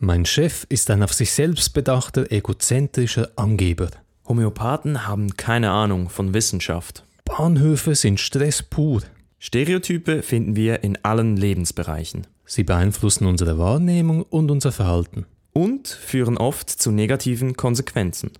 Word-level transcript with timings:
Mein 0.00 0.24
Chef 0.24 0.64
ist 0.68 0.90
ein 0.90 1.02
auf 1.02 1.12
sich 1.12 1.32
selbst 1.32 1.74
bedachter, 1.74 2.30
egozentrischer 2.30 3.30
Angeber. 3.34 3.90
Homöopathen 4.28 5.08
haben 5.08 5.36
keine 5.36 5.72
Ahnung 5.72 6.08
von 6.08 6.34
Wissenschaft. 6.34 7.04
Bahnhöfe 7.24 7.96
sind 7.96 8.20
Stress 8.20 8.62
pur. 8.62 9.02
Stereotype 9.40 10.22
finden 10.22 10.54
wir 10.54 10.84
in 10.84 10.98
allen 11.04 11.36
Lebensbereichen. 11.36 12.28
Sie 12.46 12.62
beeinflussen 12.62 13.26
unsere 13.26 13.58
Wahrnehmung 13.58 14.22
und 14.22 14.52
unser 14.52 14.70
Verhalten. 14.70 15.26
Und 15.52 15.88
führen 15.88 16.38
oft 16.38 16.70
zu 16.70 16.92
negativen 16.92 17.56
Konsequenzen. 17.56 18.30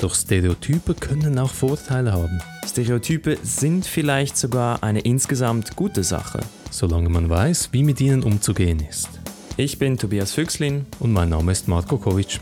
Doch 0.00 0.14
Stereotype 0.14 0.94
können 0.94 1.40
auch 1.40 1.50
Vorteile 1.50 2.12
haben. 2.12 2.40
Stereotype 2.64 3.36
sind 3.42 3.84
vielleicht 3.84 4.36
sogar 4.36 4.84
eine 4.84 5.00
insgesamt 5.00 5.74
gute 5.74 6.04
Sache. 6.04 6.38
Solange 6.70 7.08
man 7.08 7.28
weiß, 7.28 7.70
wie 7.72 7.82
mit 7.82 8.00
ihnen 8.00 8.22
umzugehen 8.22 8.78
ist. 8.88 9.08
Ich 9.56 9.76
bin 9.76 9.98
Tobias 9.98 10.32
Füchslin 10.32 10.86
und 11.00 11.12
mein 11.12 11.30
Name 11.30 11.50
ist 11.50 11.66
Marko 11.66 11.98
Kovic. 11.98 12.38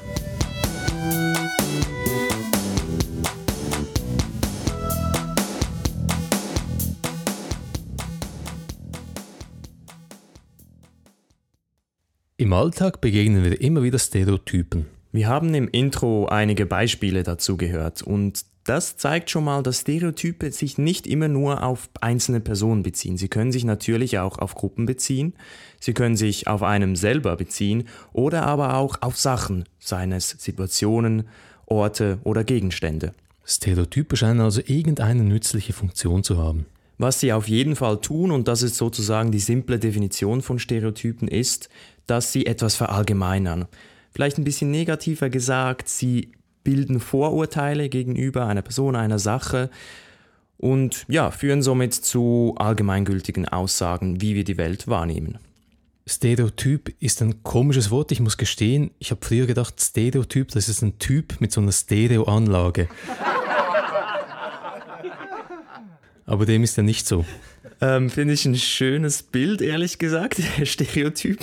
Im 12.37 12.53
Alltag 12.53 13.01
begegnen 13.01 13.45
wir 13.45 13.59
immer 13.63 13.83
wieder 13.83 13.99
Stereotypen. 13.99 14.96
Wir 15.17 15.29
haben 15.29 15.55
im 15.55 15.67
Intro 15.69 16.27
einige 16.27 16.67
Beispiele 16.67 17.23
dazu 17.23 17.57
gehört 17.57 18.03
und 18.03 18.45
das 18.65 18.99
zeigt 18.99 19.31
schon 19.31 19.45
mal, 19.45 19.63
dass 19.63 19.81
Stereotype 19.81 20.53
sich 20.53 20.77
nicht 20.77 21.07
immer 21.07 21.29
nur 21.29 21.63
auf 21.63 21.89
einzelne 22.03 22.41
Personen 22.41 22.83
beziehen. 22.83 23.17
Sie 23.17 23.29
können 23.29 23.51
sich 23.51 23.65
natürlich 23.65 24.19
auch 24.19 24.39
auf 24.39 24.55
Gruppen 24.55 24.85
beziehen, 24.85 25.33
sie 25.81 25.95
können 25.95 26.17
sich 26.17 26.49
auf 26.49 26.63
einem 26.63 26.97
selber 26.97 27.35
beziehen 27.37 27.85
oder 28.13 28.43
aber 28.43 28.75
auch 28.77 29.01
auf 29.01 29.17
Sachen, 29.17 29.65
seien 29.79 30.13
es 30.13 30.37
Situationen, 30.39 31.29
Orte 31.65 32.19
oder 32.23 32.45
Gegenstände. 32.45 33.15
Stereotype 33.47 34.19
scheinen 34.19 34.43
also 34.43 34.61
irgendeine 34.67 35.23
nützliche 35.25 35.73
Funktion 35.73 36.25
zu 36.25 36.37
haben. 36.37 36.67
Was 36.99 37.21
sie 37.21 37.33
auf 37.33 37.49
jeden 37.49 37.75
Fall 37.75 38.03
tun, 38.03 38.31
und 38.31 38.49
das 38.49 38.63
ist 38.63 38.77
sozusagen 38.77 39.33
die 39.33 39.39
simple 39.39 39.79
Definition 39.79 40.43
von 40.43 40.59
Stereotypen, 40.59 41.27
ist, 41.27 41.71
dass 42.07 42.33
sie 42.33 42.45
etwas 42.45 42.75
verallgemeinern 42.75 43.65
vielleicht 44.17 44.39
ein 44.39 44.45
bisschen 44.45 44.71
negativer 44.71 45.29
gesagt, 45.29 45.91
sie 45.91 46.33
bilden 46.65 47.01
Vorurteile 47.01 47.91
gegenüber 47.91 48.47
einer 48.47 48.63
Person, 48.63 48.97
einer 48.97 49.19
Sache 49.19 49.69
und 50.57 51.05
ja, 51.07 51.31
führen 51.31 51.61
somit 51.61 51.93
zu 51.93 52.55
allgemeingültigen 52.57 53.47
Aussagen, 53.47 54.23
wie 54.23 54.35
wir 54.35 54.45
die 54.45 54.57
Welt 54.57 54.89
wahrnehmen. 54.89 55.37
Stereotyp 56.07 56.95
ist 56.99 57.21
ein 57.21 57.43
komisches 57.43 57.91
Wort. 57.91 58.11
Ich 58.11 58.21
muss 58.21 58.39
gestehen, 58.39 58.91
ich 58.99 59.11
habe 59.11 59.21
früher 59.23 59.45
gedacht, 59.45 59.79
Stereotyp, 59.83 60.49
das 60.49 60.71
ist 60.71 60.81
ein 60.81 60.99
Typ 60.99 61.39
mit 61.43 61.53
so 61.53 61.61
einer 61.61 61.73
Stereoanlage. 61.73 62.89
Aber 66.25 66.47
dem 66.47 66.65
ist 66.65 66.79
ja 66.79 66.83
nicht 66.83 67.07
so. 67.07 67.27
Ähm, 67.81 68.09
Finde 68.11 68.35
ich 68.35 68.45
ein 68.47 68.57
schönes 68.57 69.23
Bild, 69.23 69.61
ehrlich 69.61 69.99
gesagt, 69.99 70.41
Stereotyp. 70.65 71.39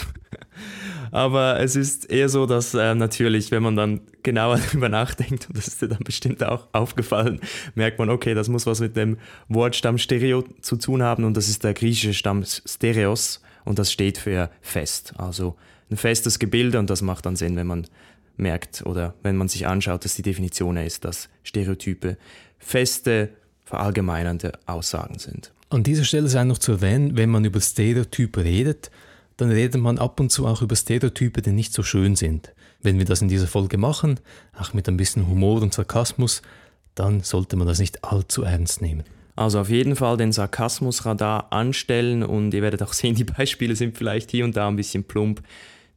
Aber 1.12 1.60
es 1.60 1.76
ist 1.76 2.10
eher 2.10 2.28
so, 2.28 2.48
dass 2.48 2.74
äh, 2.74 2.96
natürlich, 2.96 3.52
wenn 3.52 3.62
man 3.62 3.76
dann 3.76 4.02
genauer 4.24 4.58
darüber 4.68 4.90
nachdenkt, 4.90 5.48
und 5.48 5.56
das 5.56 5.68
ist 5.68 5.82
dir 5.82 5.88
dann 5.88 6.04
bestimmt 6.04 6.44
auch 6.44 6.68
aufgefallen, 6.72 7.40
merkt 7.76 8.00
man, 8.00 8.10
okay, 8.10 8.34
das 8.34 8.48
muss 8.50 8.66
was 8.66 8.80
mit 8.80 8.98
dem 8.98 9.18
Wortstamm 9.48 10.00
Stereo 10.00 10.44
zu 10.62 10.76
tun 10.76 11.04
haben 11.04 11.24
und 11.24 11.38
das 11.38 11.50
ist 11.50 11.64
der 11.64 11.76
griechische 11.76 12.16
Stamm 12.16 12.44
Stereos 12.44 13.42
und 13.64 13.78
das 13.78 13.92
steht 13.92 14.18
für 14.18 14.50
fest. 14.62 15.14
Also 15.18 15.56
ein 15.92 15.98
festes 15.98 16.40
Gebilde 16.40 16.80
und 16.80 16.90
das 16.90 17.04
macht 17.04 17.28
dann 17.28 17.36
Sinn, 17.36 17.56
wenn 17.58 17.68
man 17.68 17.86
merkt 18.36 18.84
oder 18.88 19.14
wenn 19.22 19.38
man 19.38 19.50
sich 19.50 19.68
anschaut, 19.68 20.06
dass 20.06 20.16
die 20.16 20.24
Definition 20.24 20.78
ist, 20.78 21.06
dass 21.06 21.30
Stereotype 21.44 22.18
feste, 22.58 23.30
verallgemeinernde 23.66 24.54
Aussagen 24.66 25.20
sind. 25.20 25.54
An 25.74 25.82
dieser 25.82 26.04
Stelle 26.04 26.28
sei 26.28 26.44
noch 26.44 26.60
zu 26.60 26.74
erwähnen, 26.74 27.18
wenn 27.18 27.32
man 27.32 27.46
über 27.46 27.60
Stereotype 27.60 28.44
redet, 28.44 28.92
dann 29.38 29.50
redet 29.50 29.82
man 29.82 29.98
ab 29.98 30.20
und 30.20 30.32
zu 30.32 30.46
auch 30.46 30.62
über 30.62 30.76
Stereotype, 30.76 31.42
die 31.42 31.52
nicht 31.52 31.74
so 31.74 31.82
schön 31.82 32.16
sind. 32.16 32.54
Wenn 32.84 33.00
wir 33.00 33.06
das 33.06 33.24
in 33.24 33.28
dieser 33.28 33.48
Folge 33.48 33.80
machen, 33.80 34.20
auch 34.56 34.74
mit 34.76 34.88
ein 34.88 34.98
bisschen 34.98 35.28
Humor 35.28 35.64
und 35.64 35.74
Sarkasmus, 35.74 36.44
dann 36.94 37.22
sollte 37.22 37.56
man 37.56 37.66
das 37.66 37.80
nicht 37.80 38.04
allzu 38.04 38.44
ernst 38.44 38.84
nehmen. 38.84 39.04
Also 39.36 39.60
auf 39.60 39.70
jeden 39.70 39.96
Fall 39.96 40.16
den 40.16 40.32
Sarkasmusradar 40.32 41.52
anstellen 41.52 42.22
und 42.22 42.54
ihr 42.54 42.62
werdet 42.62 42.84
auch 42.84 42.94
sehen, 42.94 43.16
die 43.16 43.24
Beispiele 43.24 43.76
sind 43.76 43.98
vielleicht 43.98 44.30
hier 44.30 44.46
und 44.46 44.56
da 44.56 44.68
ein 44.68 44.76
bisschen 44.76 45.06
plump. 45.06 45.42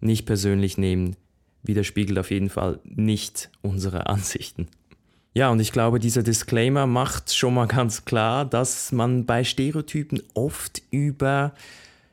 Nicht 0.01 0.25
persönlich 0.25 0.79
nehmen, 0.79 1.17
widerspiegelt 1.65 2.19
auf 2.19 2.31
jeden 2.31 2.49
Fall 2.49 2.81
nicht 2.85 3.51
unsere 3.61 4.07
Ansichten. 4.07 4.69
Ja, 5.37 5.51
und 5.51 5.61
ich 5.61 5.71
glaube, 5.71 5.99
dieser 5.99 6.23
Disclaimer 6.23 6.87
macht 6.87 7.37
schon 7.37 7.53
mal 7.53 7.67
ganz 7.67 8.07
klar, 8.07 8.47
dass 8.47 8.91
man 8.91 9.27
bei 9.27 9.45
Stereotypen 9.45 10.23
oft 10.33 10.81
über 10.91 11.53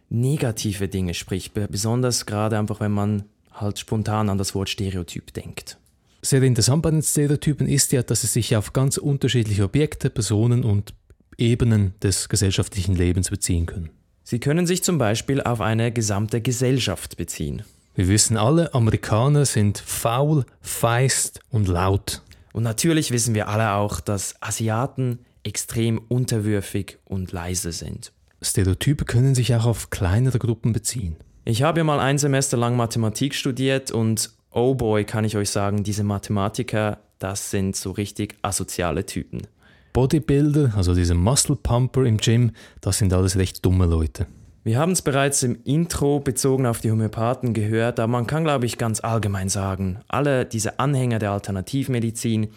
negative 0.09 0.89
Dinge 0.89 1.13
spricht, 1.13 1.53
besonders 1.53 2.25
gerade 2.25 2.59
einfach, 2.59 2.81
wenn 2.81 2.91
man 2.91 3.23
halt 3.53 3.79
spontan 3.79 4.27
an 4.27 4.37
das 4.37 4.53
Wort 4.55 4.67
Stereotyp 4.67 5.33
denkt. 5.33 5.77
Sehr 6.21 6.43
interessant 6.43 6.83
bei 6.83 6.91
den 6.91 7.01
Stereotypen 7.01 7.65
ist 7.65 7.93
ja, 7.93 8.03
dass 8.03 8.23
sie 8.23 8.27
sich 8.27 8.57
auf 8.57 8.73
ganz 8.73 8.97
unterschiedliche 8.97 9.63
Objekte, 9.63 10.09
Personen 10.09 10.65
und 10.65 10.93
Ebenen 11.37 11.93
des 12.03 12.27
gesellschaftlichen 12.27 12.93
Lebens 12.93 13.29
beziehen 13.29 13.67
können. 13.67 13.89
Sie 14.25 14.39
können 14.39 14.67
sich 14.67 14.83
zum 14.83 14.97
Beispiel 14.97 15.41
auf 15.41 15.61
eine 15.61 15.93
gesamte 15.93 16.41
Gesellschaft 16.41 17.15
beziehen. 17.15 17.63
Wir 17.95 18.07
wissen 18.07 18.37
alle, 18.37 18.73
Amerikaner 18.73 19.45
sind 19.45 19.77
faul, 19.77 20.45
feist 20.59 21.39
und 21.51 21.69
laut. 21.69 22.22
Und 22.53 22.63
natürlich 22.63 23.11
wissen 23.11 23.33
wir 23.35 23.49
alle 23.49 23.73
auch, 23.73 23.99
dass 23.99 24.35
Asiaten 24.41 25.19
extrem 25.43 25.97
unterwürfig 26.07 26.99
und 27.03 27.31
leise 27.31 27.71
sind. 27.71 28.13
Stereotype 28.41 29.05
können 29.05 29.35
sich 29.35 29.53
auch 29.55 29.65
auf 29.65 29.89
kleinere 29.89 30.39
Gruppen 30.39 30.71
beziehen. 30.71 31.17
Ich 31.45 31.63
habe 31.63 31.79
ja 31.79 31.83
mal 31.83 31.99
ein 31.99 32.17
Semester 32.17 32.55
lang 32.55 32.77
Mathematik 32.77 33.35
studiert 33.35 33.91
und 33.91 34.31
oh 34.51 34.75
boy, 34.75 35.03
kann 35.03 35.25
ich 35.25 35.35
euch 35.35 35.49
sagen, 35.49 35.83
diese 35.83 36.03
Mathematiker, 36.03 36.99
das 37.19 37.51
sind 37.51 37.75
so 37.75 37.91
richtig 37.91 38.35
asoziale 38.41 39.05
Typen. 39.05 39.47
Bodybuilder, 39.91 40.73
also 40.75 40.95
diese 40.95 41.15
Muscle 41.15 41.55
Pumper 41.55 42.05
im 42.05 42.17
Gym, 42.17 42.51
das 42.81 42.99
sind 42.99 43.13
alles 43.13 43.35
recht 43.35 43.65
dumme 43.65 43.85
Leute. 43.85 44.27
Wir 44.65 44.77
haben 44.77 44.93
es 44.93 45.01
bereits 45.01 45.43
im 45.43 45.57
Intro 45.65 46.21
bezogen 46.21 46.65
auf 46.65 46.79
die 46.79 46.89
Homöopathen 46.89 47.53
gehört, 47.53 47.99
aber 47.99 48.11
man 48.11 48.27
kann, 48.27 48.45
glaube 48.45 48.65
ich, 48.65 48.77
ganz 48.77 49.01
allgemein 49.01 49.49
sagen, 49.49 49.99
alle 50.07 50.45
diese 50.45 50.79
Anhänger 50.79 51.19
der 51.19 51.31
Alternativmedizin, 51.31 52.47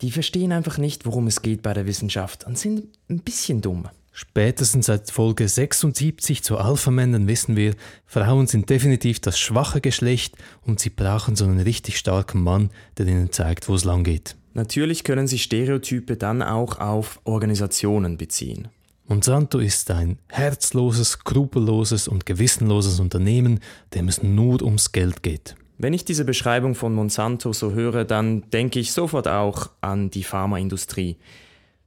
die 0.00 0.10
verstehen 0.10 0.50
einfach 0.50 0.78
nicht, 0.78 1.06
worum 1.06 1.28
es 1.28 1.40
geht 1.40 1.62
bei 1.62 1.74
der 1.74 1.86
Wissenschaft 1.86 2.44
und 2.44 2.58
sind 2.58 2.88
ein 3.08 3.20
bisschen 3.20 3.60
dumm. 3.60 3.88
Spätestens 4.10 4.86
seit 4.86 5.12
Folge 5.12 5.46
76 5.46 6.42
zu 6.42 6.58
Alpha-Männern 6.58 7.28
wissen 7.28 7.54
wir, 7.54 7.76
Frauen 8.04 8.48
sind 8.48 8.68
definitiv 8.68 9.20
das 9.20 9.38
schwache 9.38 9.80
Geschlecht 9.80 10.34
und 10.66 10.80
sie 10.80 10.90
brauchen 10.90 11.36
so 11.36 11.44
einen 11.44 11.60
richtig 11.60 11.98
starken 11.98 12.42
Mann, 12.42 12.70
der 12.98 13.06
ihnen 13.06 13.30
zeigt, 13.30 13.68
wo 13.68 13.76
es 13.76 13.84
lang 13.84 14.02
geht. 14.02 14.34
Natürlich 14.54 15.04
können 15.04 15.28
sich 15.28 15.44
Stereotype 15.44 16.16
dann 16.16 16.42
auch 16.42 16.80
auf 16.80 17.20
Organisationen 17.22 18.18
beziehen. 18.18 18.68
Monsanto 19.12 19.58
ist 19.58 19.90
ein 19.90 20.18
herzloses, 20.28 21.10
skrupelloses 21.10 22.08
und 22.08 22.24
gewissenloses 22.24 22.98
Unternehmen, 22.98 23.60
dem 23.94 24.08
es 24.08 24.22
nur 24.22 24.62
ums 24.62 24.92
Geld 24.92 25.22
geht. 25.22 25.54
Wenn 25.76 25.92
ich 25.92 26.04
diese 26.04 26.24
Beschreibung 26.24 26.74
von 26.74 26.94
Monsanto 26.94 27.52
so 27.52 27.72
höre, 27.72 28.04
dann 28.04 28.48
denke 28.50 28.80
ich 28.80 28.92
sofort 28.92 29.28
auch 29.28 29.70
an 29.80 30.10
die 30.10 30.24
Pharmaindustrie 30.24 31.16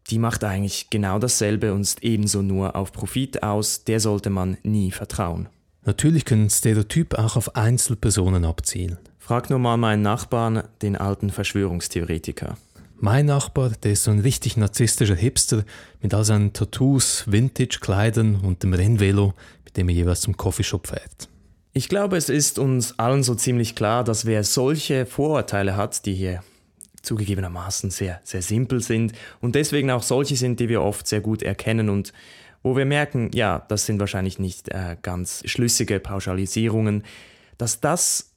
die 0.09 0.19
macht 0.19 0.43
eigentlich 0.43 0.89
genau 0.89 1.19
dasselbe 1.19 1.73
und 1.73 1.81
ist 1.81 2.03
ebenso 2.03 2.41
nur 2.41 2.75
auf 2.75 2.91
Profit 2.91 3.41
aus, 3.41 3.83
der 3.85 3.99
sollte 3.99 4.29
man 4.29 4.57
nie 4.63 4.91
vertrauen. 4.91 5.49
Natürlich 5.83 6.25
können 6.25 6.49
Stereotype 6.49 7.17
auch 7.17 7.35
auf 7.35 7.55
Einzelpersonen 7.55 8.45
abzielen. 8.45 8.97
Frag 9.19 9.49
nur 9.49 9.59
mal 9.59 9.77
meinen 9.77 10.03
Nachbarn, 10.03 10.63
den 10.81 10.95
alten 10.95 11.31
Verschwörungstheoretiker. 11.31 12.57
Mein 12.97 13.25
Nachbar, 13.25 13.71
der 13.83 13.91
ist 13.91 14.05
so 14.05 14.11
ein 14.11 14.19
richtig 14.19 14.55
narzisstischer 14.55 15.15
Hipster 15.15 15.65
mit 16.01 16.13
all 16.13 16.23
seinen 16.23 16.53
Tattoos, 16.53 17.25
Vintage-Kleidern 17.27 18.35
und 18.37 18.63
dem 18.63 18.73
Rennvelo, 18.73 19.33
mit 19.65 19.75
dem 19.75 19.89
er 19.89 19.95
jeweils 19.95 20.21
zum 20.21 20.37
Coffeeshop 20.37 20.87
fährt. 20.87 21.29
Ich 21.73 21.89
glaube, 21.89 22.15
es 22.15 22.29
ist 22.29 22.57
uns 22.57 22.97
allen 22.97 23.21
so 23.21 23.35
ziemlich 23.35 23.75
klar, 23.75 24.05
dass 24.05 24.25
wer 24.25 24.45
solche 24.45 25.05
Vorurteile 25.05 25.75
hat, 25.75 26.05
die 26.05 26.13
hier 26.13 26.41
zugegebenermaßen 27.01 27.91
sehr, 27.91 28.21
sehr 28.23 28.41
simpel 28.41 28.81
sind 28.81 29.11
und 29.41 29.55
deswegen 29.55 29.91
auch 29.91 30.01
solche 30.01 30.37
sind, 30.37 30.61
die 30.61 30.69
wir 30.69 30.81
oft 30.81 31.05
sehr 31.05 31.21
gut 31.21 31.43
erkennen 31.43 31.89
und 31.89 32.13
wo 32.63 32.77
wir 32.77 32.85
merken, 32.85 33.29
ja, 33.33 33.63
das 33.67 33.85
sind 33.85 33.99
wahrscheinlich 33.99 34.39
nicht 34.39 34.69
äh, 34.69 34.95
ganz 35.01 35.43
schlüssige 35.45 35.99
Pauschalisierungen. 35.99 37.03
dass 37.57 37.79
das, 37.79 38.31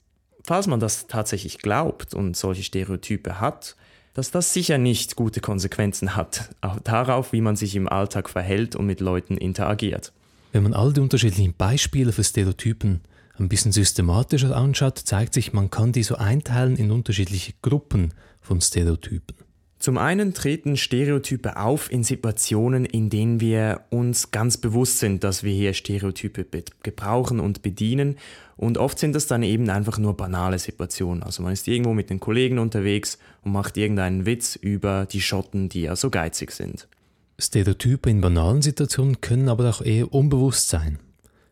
falls 0.45 0.67
man 0.67 0.81
das 0.81 1.07
tatsächlich 1.07 1.59
glaubt 1.59 2.13
und 2.13 2.37
solche 2.37 2.63
Stereotype 2.63 3.41
hat, 3.41 3.77
dass 4.19 4.33
das 4.33 4.53
sicher 4.53 4.79
nicht 4.79 5.15
gute 5.15 5.41
Konsequenzen 5.41 6.17
hat, 6.17 6.51
auch 6.61 6.81
darauf, 6.81 7.33
wie 7.33 7.41
man 7.41 7.55
sich 7.55 7.77
im 7.77 7.89
Alltag 7.89 8.29
verhält 8.29 8.75
und 8.75 8.85
mit 8.85 8.99
Leuten 8.99 9.37
interagiert. 9.37 10.13
Wenn 10.51 10.65
man 10.65 10.75
all 10.75 10.93
die 10.93 10.99
unterschiedlichen 10.99 11.55
Beispiele 11.55 12.11
für 12.11 12.25
Stereotypen 12.25 13.03
ein 13.39 13.49
bisschen 13.49 13.71
systematischer 13.71 14.57
anschaut, 14.57 14.99
zeigt 14.99 15.35
sich, 15.35 15.53
man 15.53 15.71
kann 15.71 15.93
die 15.93 16.03
so 16.03 16.17
einteilen 16.17 16.75
in 16.75 16.91
unterschiedliche 16.91 17.53
Gruppen 17.63 18.13
von 18.41 18.61
Stereotypen. 18.61 19.37
Zum 19.79 19.97
einen 19.97 20.35
treten 20.35 20.77
Stereotype 20.77 21.57
auf 21.57 21.91
in 21.93 22.03
Situationen, 22.03 22.85
in 22.85 23.11
denen 23.11 23.41
wir 23.41 23.83
uns 23.91 24.33
ganz 24.33 24.57
bewusst 24.57 24.99
sind, 24.99 25.23
dass 25.23 25.45
wir 25.45 25.53
hier 25.53 25.73
Stereotype 25.73 26.45
gebrauchen 26.83 27.39
und 27.39 27.63
bedienen. 27.63 28.17
Und 28.57 28.77
oft 28.77 28.99
sind 28.99 29.15
das 29.15 29.29
dann 29.29 29.45
eben 29.45 29.71
einfach 29.71 29.99
nur 29.99 30.17
banale 30.17 30.59
Situationen. 30.59 31.23
Also 31.23 31.45
man 31.45 31.53
ist 31.53 31.69
irgendwo 31.69 31.95
mit 31.95 32.11
den 32.11 32.19
Kollegen 32.19 32.59
unterwegs 32.59 33.19
und 33.45 33.53
macht 33.53 33.77
irgendeinen 33.77 34.27
Witz 34.27 34.57
über 34.57 35.07
die 35.07 35.21
Schotten, 35.21 35.69
die 35.69 35.83
ja 35.83 35.95
so 35.95 36.11
geizig 36.11 36.51
sind. 36.51 36.89
Stereotype 37.39 38.11
in 38.11 38.21
banalen 38.21 38.63
Situationen 38.63 39.21
können 39.21 39.49
aber 39.49 39.71
auch 39.71 39.81
eher 39.81 40.13
unbewusst 40.13 40.71
sein. 40.71 40.99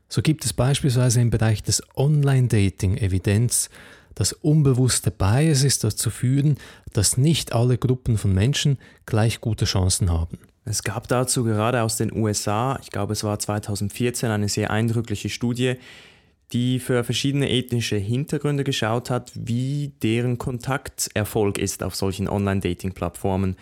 So 0.09 0.21
gibt 0.21 0.45
es 0.45 0.53
beispielsweise 0.53 1.21
im 1.21 1.31
Bereich 1.31 1.63
des 1.63 1.81
Online-Dating 1.95 2.97
Evidenz, 2.97 3.71
dass 4.17 4.33
unbewusste 4.33 5.13
Biases 5.13 5.79
dazu 5.79 6.11
führen, 6.11 6.57
dass 6.93 7.17
nicht 7.17 7.53
alle 7.53 7.79
Gruppen 7.79 8.19
von 8.19 8.35
Menschen 8.35 8.79
gleich 9.05 9.41
gute 9.41 9.67
Chancen 9.67 10.11
haben. 10.11 10.39
Es 10.65 10.83
gab 10.83 11.07
dazu 11.07 11.45
gerade 11.45 11.83
aus 11.83 11.97
den 11.97 12.13
USA, 12.13 12.77
ich 12.83 12.91
glaube 12.91 13.13
es 13.13 13.23
war 13.23 13.39
2014, 13.39 14.31
eine 14.31 14.49
sehr 14.49 14.73
eindrückliche 14.73 15.29
Studie, 15.29 15.75
die 16.53 16.81
für 16.81 17.05
verschiedene 17.05 17.51
ethnische 17.51 17.97
Hintergründe 17.97 18.65
geschaut 18.65 19.11
hat, 19.11 19.33
wie 19.35 19.93
deren 20.03 20.39
Kontakterfolg 20.39 21.59
ist 21.59 21.83
auf 21.83 21.95
solchen 21.95 22.29
Online-Dating-Plattformen. 22.29 23.57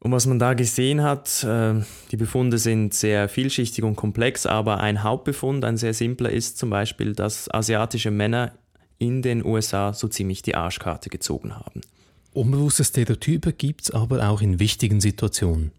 Und 0.00 0.10
was 0.10 0.26
man 0.26 0.40
da 0.40 0.54
gesehen 0.54 1.02
hat, 1.02 1.44
äh, 1.44 1.74
die 2.10 2.16
Befunde 2.16 2.58
sind 2.58 2.92
sehr 2.92 3.28
vielschichtig 3.28 3.84
und 3.84 3.94
komplex, 3.94 4.46
aber 4.46 4.80
ein 4.80 5.04
Hauptbefund, 5.04 5.64
ein 5.64 5.76
sehr 5.76 5.94
simpler, 5.94 6.30
ist 6.30 6.58
zum 6.58 6.70
Beispiel, 6.70 7.12
dass 7.12 7.48
asiatische 7.48 8.10
Männer 8.10 8.52
in 9.02 9.20
den 9.20 9.44
USA 9.44 9.92
so 9.92 10.08
ziemlich 10.08 10.42
die 10.42 10.54
Arschkarte 10.54 11.10
gezogen 11.10 11.56
haben. 11.56 11.80
Unbewusste 12.32 12.84
Stereotype 12.84 13.52
gibt 13.52 13.82
es 13.82 13.90
aber 13.90 14.28
auch 14.28 14.40
in 14.40 14.60
wichtigen 14.60 15.00
Situationen. 15.00 15.72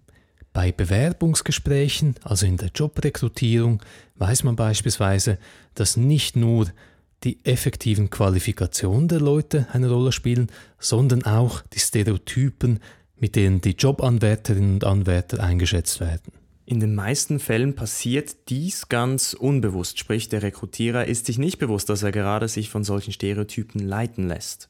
Bei 0.52 0.72
Bewerbungsgesprächen, 0.72 2.16
also 2.22 2.46
in 2.46 2.58
der 2.58 2.70
Jobrekrutierung, 2.76 3.82
weiß 4.18 4.44
man 4.44 4.56
beispielsweise, 4.56 5.40
dass 5.74 5.98
nicht 5.98 6.36
nur 6.36 6.68
die 7.24 7.44
effektiven 7.46 8.10
Qualifikationen 8.10 9.08
der 9.08 9.22
Leute 9.22 9.68
eine 9.72 9.90
Rolle 9.90 10.12
spielen, 10.12 10.52
sondern 10.78 11.24
auch 11.24 11.62
die 11.74 11.80
Stereotypen, 11.80 12.80
mit 13.18 13.36
denen 13.36 13.62
die 13.62 13.72
Jobanwärterinnen 13.72 14.76
und 14.76 14.84
Anwärter 14.84 15.42
eingeschätzt 15.42 16.02
werden. 16.02 16.43
In 16.66 16.80
den 16.80 16.96
meisten 16.96 17.40
Fällen 17.40 17.76
passiert 17.76 18.50
dies 18.50 18.88
ganz 18.88 19.34
unbewusst, 19.34 20.00
sprich 20.00 20.30
der 20.30 20.44
Rekrutierer 20.44 21.06
ist 21.06 21.26
sich 21.26 21.38
nicht 21.38 21.58
bewusst, 21.58 21.90
dass 21.90 22.04
er 22.04 22.14
gerade 22.14 22.48
sich 22.48 22.70
von 22.70 22.86
solchen 22.86 23.12
Stereotypen 23.12 23.82
leiten 23.82 24.30
lässt. 24.30 24.70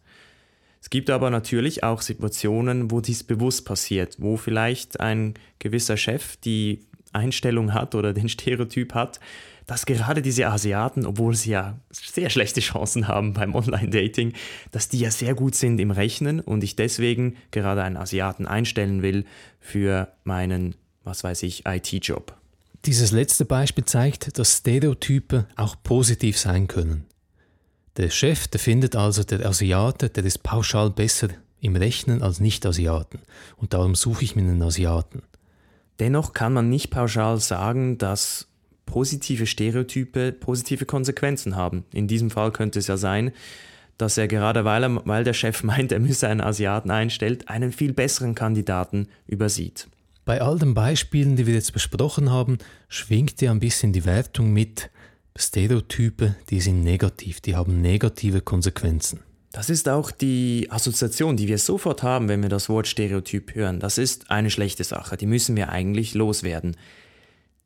Es 0.81 0.89
gibt 0.89 1.11
aber 1.11 1.29
natürlich 1.29 1.83
auch 1.83 2.01
Situationen, 2.01 2.89
wo 2.89 2.99
dies 2.99 3.23
bewusst 3.23 3.65
passiert, 3.65 4.17
wo 4.19 4.37
vielleicht 4.37 4.99
ein 4.99 5.35
gewisser 5.59 5.95
Chef 5.95 6.35
die 6.37 6.85
Einstellung 7.13 7.73
hat 7.73 7.93
oder 7.93 8.11
den 8.11 8.27
Stereotyp 8.27 8.95
hat, 8.95 9.19
dass 9.67 9.85
gerade 9.85 10.21
diese 10.21 10.47
Asiaten, 10.47 11.05
obwohl 11.05 11.35
sie 11.35 11.51
ja 11.51 11.79
sehr 11.91 12.29
schlechte 12.29 12.59
Chancen 12.59 13.07
haben 13.07 13.33
beim 13.33 13.55
Online-Dating, 13.55 14.33
dass 14.71 14.89
die 14.89 14.99
ja 14.99 15.11
sehr 15.11 15.35
gut 15.35 15.55
sind 15.55 15.79
im 15.79 15.91
Rechnen 15.91 16.39
und 16.39 16.63
ich 16.63 16.75
deswegen 16.75 17.37
gerade 17.51 17.83
einen 17.83 17.97
Asiaten 17.97 18.45
einstellen 18.45 19.03
will 19.03 19.25
für 19.59 20.11
meinen, 20.23 20.75
was 21.03 21.23
weiß 21.23 21.43
ich, 21.43 21.65
IT-Job. 21.65 22.35
Dieses 22.85 23.11
letzte 23.11 23.45
Beispiel 23.45 23.85
zeigt, 23.85 24.37
dass 24.37 24.57
Stereotype 24.57 25.47
auch 25.55 25.75
positiv 25.83 26.37
sein 26.37 26.67
können. 26.67 27.05
Der 27.97 28.09
Chef, 28.09 28.47
der 28.47 28.59
findet 28.59 28.95
also, 28.95 29.23
der 29.23 29.45
Asiate, 29.45 30.09
der 30.09 30.25
ist 30.25 30.43
pauschal 30.43 30.89
besser 30.89 31.29
im 31.61 31.75
Rechnen 31.75 32.21
als 32.21 32.39
Nicht-Asiaten 32.39 33.19
und 33.55 33.73
darum 33.73 33.95
suche 33.95 34.23
ich 34.23 34.35
mir 34.35 34.41
einen 34.41 34.61
Asiaten. 34.61 35.21
Dennoch 35.99 36.33
kann 36.33 36.53
man 36.53 36.69
nicht 36.69 36.89
pauschal 36.89 37.39
sagen, 37.39 37.97
dass 37.97 38.47
positive 38.85 39.45
Stereotype 39.45 40.33
positive 40.33 40.85
Konsequenzen 40.85 41.55
haben. 41.55 41.85
In 41.93 42.07
diesem 42.07 42.31
Fall 42.31 42.51
könnte 42.51 42.79
es 42.79 42.87
ja 42.87 42.97
sein, 42.97 43.31
dass 43.97 44.17
er 44.17 44.27
gerade 44.27 44.65
weil, 44.65 44.83
er, 44.83 45.05
weil 45.05 45.23
der 45.23 45.33
Chef 45.33 45.63
meint, 45.63 45.91
er 45.91 45.99
müsse 45.99 46.27
einen 46.27 46.41
Asiaten 46.41 46.91
einstellt, 46.91 47.47
einen 47.47 47.71
viel 47.71 47.93
besseren 47.93 48.35
Kandidaten 48.35 49.07
übersieht. 49.27 49.87
Bei 50.25 50.41
all 50.41 50.57
den 50.57 50.73
Beispielen, 50.73 51.35
die 51.35 51.47
wir 51.47 51.53
jetzt 51.53 51.73
besprochen 51.73 52.31
haben, 52.31 52.57
schwingt 52.87 53.41
ja 53.41 53.51
ein 53.51 53.59
bisschen 53.59 53.91
die 53.91 54.05
Wertung 54.05 54.53
mit, 54.53 54.89
Stereotype, 55.35 56.35
die 56.49 56.61
sind 56.61 56.83
negativ, 56.83 57.41
die 57.41 57.55
haben 57.55 57.81
negative 57.81 58.41
Konsequenzen. 58.41 59.19
Das 59.51 59.69
ist 59.69 59.89
auch 59.89 60.11
die 60.11 60.67
Assoziation, 60.69 61.37
die 61.37 61.47
wir 61.47 61.57
sofort 61.57 62.03
haben, 62.03 62.27
wenn 62.27 62.41
wir 62.41 62.49
das 62.49 62.69
Wort 62.69 62.87
Stereotyp 62.87 63.53
hören. 63.53 63.79
Das 63.79 63.97
ist 63.97 64.31
eine 64.31 64.49
schlechte 64.49 64.83
Sache, 64.83 65.17
die 65.17 65.25
müssen 65.25 65.55
wir 65.55 65.69
eigentlich 65.69 66.13
loswerden. 66.13 66.77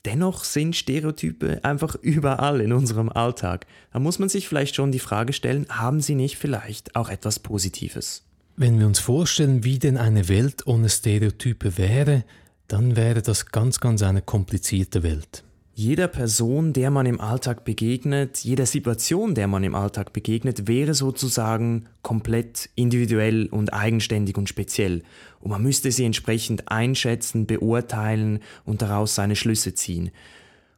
Dennoch 0.06 0.44
sind 0.44 0.76
Stereotype 0.76 1.64
einfach 1.64 1.96
überall 2.02 2.62
in 2.62 2.74
unserem 2.74 3.10
Alltag. 3.10 3.68
Da 3.94 4.00
muss 4.00 4.20
man 4.20 4.30
sich 4.30 4.48
vielleicht 4.48 4.76
schon 4.76 4.92
die 4.92 5.00
Frage 5.00 5.34
stellen, 5.34 5.68
haben 5.70 6.02
sie 6.02 6.16
nicht 6.16 6.38
vielleicht 6.38 6.96
auch 6.96 7.10
etwas 7.10 7.40
Positives? 7.40 8.24
Wenn 8.56 8.80
wir 8.80 8.88
uns 8.88 9.00
vorstellen, 9.00 9.64
wie 9.64 9.78
denn 9.78 9.98
eine 9.98 10.30
Welt 10.30 10.66
ohne 10.66 10.90
Stereotype 10.90 11.78
wäre, 11.78 12.24
dann 12.68 12.96
wäre 12.96 13.22
das 13.22 13.48
ganz, 13.48 13.80
ganz 13.80 14.04
eine 14.04 14.22
komplizierte 14.22 15.04
Welt. 15.04 15.44
Jeder 15.74 16.08
Person, 16.08 16.74
der 16.74 16.90
man 16.90 17.06
im 17.06 17.22
Alltag 17.22 17.64
begegnet, 17.64 18.40
jeder 18.40 18.66
Situation, 18.66 19.36
der 19.36 19.48
man 19.48 19.64
im 19.64 19.76
Alltag 19.76 20.12
begegnet, 20.12 20.68
wäre 20.68 20.96
sozusagen 20.96 21.86
komplett 22.02 22.72
individuell 22.74 23.46
und 23.46 23.74
eigenständig 23.74 24.38
und 24.38 24.50
speziell. 24.50 25.04
Und 25.40 25.52
man 25.52 25.62
müsste 25.62 25.92
sie 25.92 26.06
entsprechend 26.06 26.72
einschätzen, 26.72 27.46
beurteilen 27.46 28.40
und 28.66 28.82
daraus 28.82 29.14
seine 29.14 29.36
Schlüsse 29.36 29.76
ziehen. 29.76 30.10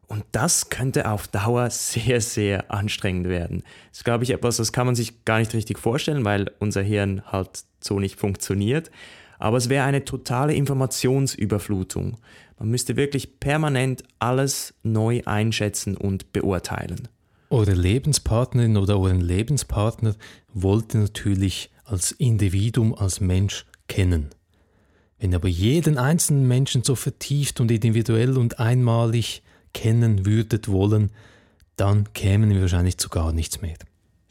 Und 0.07 0.25
das 0.33 0.69
könnte 0.69 1.09
auf 1.09 1.30
Dauer 1.30 1.69
sehr, 1.69 2.19
sehr 2.19 2.69
anstrengend 2.69 3.30
werden. 3.30 3.63
Das 3.92 4.00
ist, 4.00 4.03
glaube 4.03 4.25
ich, 4.25 4.31
etwas, 4.31 4.57
das 4.57 4.74
kann 4.74 4.85
man 4.85 4.95
sich 4.95 5.23
gar 5.23 5.40
nicht 5.40 5.54
richtig 5.54 5.80
vorstellen, 5.80 6.25
weil 6.25 6.52
unser 6.59 6.81
Hirn 6.81 7.21
halt 7.25 7.63
so 7.80 8.02
nicht 8.02 8.19
funktioniert. 8.19 8.92
Aber 9.39 9.57
es 9.57 9.69
wäre 9.69 9.85
eine 9.85 10.05
totale 10.05 10.53
Informationsüberflutung. 10.53 12.17
Man 12.59 12.69
müsste 12.69 12.97
wirklich 12.97 13.39
permanent 13.39 14.03
alles 14.19 14.75
neu 14.83 15.21
einschätzen 15.25 15.97
und 15.97 16.31
beurteilen. 16.33 17.07
Eure 17.49 17.73
Lebenspartnerin 17.73 18.77
oder 18.77 18.99
euren 18.99 19.21
Lebenspartner 19.21 20.15
wollt 20.53 20.93
ihr 20.93 20.99
natürlich 21.01 21.71
als 21.85 22.11
Individuum, 22.11 22.93
als 22.93 23.21
Mensch 23.21 23.65
kennen. 23.87 24.29
Wenn 25.17 25.31
ihr 25.31 25.37
aber 25.37 25.47
jeden 25.47 25.97
einzelnen 25.97 26.47
Menschen 26.47 26.83
so 26.83 26.95
vertieft 26.95 27.59
und 27.59 27.71
individuell 27.71 28.37
und 28.37 28.59
einmalig 28.59 29.41
kennen 29.73 30.25
würdet 30.25 30.67
wollen, 30.67 31.11
dann 31.75 32.13
kämen 32.13 32.49
wir 32.51 32.61
wahrscheinlich 32.61 32.97
zu 32.97 33.09
gar 33.09 33.31
nichts 33.33 33.61
mehr. 33.61 33.77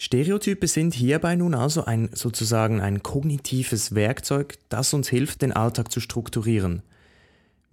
Stereotype 0.00 0.68
sind 0.68 0.94
hierbei 0.94 1.34
nun 1.34 1.54
also 1.54 1.84
ein 1.84 2.10
sozusagen 2.12 2.80
ein 2.80 3.02
kognitives 3.02 3.96
Werkzeug, 3.96 4.54
das 4.68 4.94
uns 4.94 5.08
hilft, 5.08 5.42
den 5.42 5.52
Alltag 5.52 5.90
zu 5.90 5.98
strukturieren. 5.98 6.82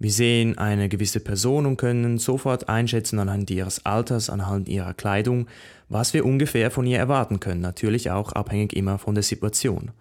Wir 0.00 0.10
sehen 0.10 0.58
eine 0.58 0.88
gewisse 0.88 1.20
Person 1.20 1.66
und 1.66 1.76
können 1.76 2.18
sofort 2.18 2.68
einschätzen 2.68 3.20
anhand 3.20 3.48
ihres 3.50 3.86
Alters, 3.86 4.28
anhand 4.28 4.68
ihrer 4.68 4.92
Kleidung, 4.92 5.46
was 5.88 6.14
wir 6.14 6.26
ungefähr 6.26 6.72
von 6.72 6.84
ihr 6.84 6.98
erwarten 6.98 7.38
können, 7.38 7.60
natürlich 7.60 8.10
auch 8.10 8.32
abhängig 8.32 8.74
immer 8.74 8.98
von 8.98 9.14
der 9.14 9.22
Situation. 9.22 9.92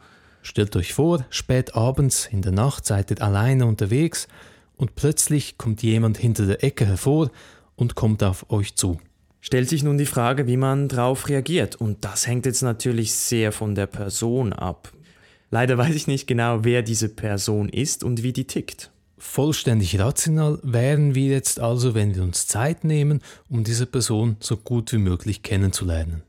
Stellt 0.42 0.76
euch 0.76 0.94
vor, 0.94 1.26
spät 1.30 1.76
abends 1.76 2.26
in 2.26 2.42
der 2.42 2.52
Nacht 2.52 2.86
seid 2.86 3.12
ihr 3.12 3.22
alleine 3.22 3.68
unterwegs 3.68 4.28
und 4.76 4.96
plötzlich 4.96 5.60
kommt 5.60 5.84
jemand 5.84 6.18
hinter 6.18 6.48
der 6.48 6.64
Ecke 6.64 6.88
hervor 6.88 7.30
und 7.76 7.94
kommt 7.94 8.24
auf 8.24 8.50
euch 8.50 8.76
zu. 8.76 9.00
Stellt 9.46 9.70
sich 9.70 9.84
nun 9.84 10.00
die 10.00 10.08
Frage, 10.08 10.48
wie 10.48 10.58
man 10.58 10.88
darauf 10.88 11.30
reagiert 11.30 11.76
und 11.76 12.04
das 12.04 12.26
hängt 12.26 12.48
jetzt 12.48 12.64
natürlich 12.64 13.14
sehr 13.14 13.52
von 13.52 13.76
der 13.76 13.86
Person 13.86 14.54
ab. 14.54 14.92
Leider 15.52 15.78
weiß 15.78 15.94
ich 15.94 16.08
nicht 16.08 16.26
genau, 16.26 16.64
wer 16.64 16.82
diese 16.82 17.10
Person 17.10 17.70
ist 17.70 18.04
und 18.04 18.24
wie 18.24 18.34
die 18.34 18.46
tickt. 18.46 18.90
Vollständig 19.20 20.00
rational 20.00 20.58
wären 20.64 21.14
wir 21.14 21.28
jetzt 21.28 21.60
also, 21.60 21.94
wenn 21.94 22.16
wir 22.16 22.24
uns 22.24 22.48
Zeit 22.48 22.84
nehmen, 22.84 23.22
um 23.48 23.64
diese 23.64 23.86
Person 23.86 24.38
so 24.40 24.58
gut 24.58 24.92
wie 24.94 24.98
möglich 24.98 25.44
kennenzulernen. 25.44 26.24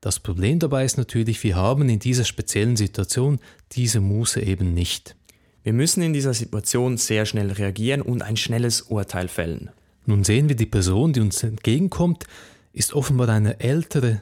Das 0.00 0.18
Problem 0.18 0.58
dabei 0.58 0.84
ist 0.84 0.98
natürlich, 0.98 1.40
wir 1.44 1.54
haben 1.54 1.88
in 1.88 2.00
dieser 2.00 2.24
speziellen 2.24 2.76
Situation 2.76 3.38
diese 3.70 4.00
Muße 4.00 4.42
eben 4.42 4.74
nicht. 4.74 5.14
Wir 5.62 5.72
müssen 5.72 6.02
in 6.02 6.12
dieser 6.12 6.34
Situation 6.34 6.96
sehr 6.96 7.26
schnell 7.26 7.52
reagieren 7.52 8.02
und 8.02 8.22
ein 8.22 8.36
schnelles 8.36 8.82
Urteil 8.82 9.28
fällen. 9.28 9.70
Nun 10.06 10.24
sehen 10.24 10.48
wir, 10.48 10.56
die 10.56 10.66
Person, 10.66 11.12
die 11.12 11.20
uns 11.20 11.42
entgegenkommt, 11.42 12.24
ist 12.72 12.94
offenbar 12.94 13.28
eine 13.28 13.60
ältere 13.60 14.20